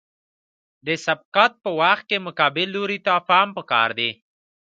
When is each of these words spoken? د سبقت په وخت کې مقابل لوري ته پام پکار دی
د 0.85 0.87
سبقت 1.05 1.51
په 1.63 1.69
وخت 1.81 2.03
کې 2.09 2.17
مقابل 2.27 2.67
لوري 2.75 2.99
ته 3.05 3.13
پام 3.29 3.47
پکار 3.57 3.89
دی 3.99 4.09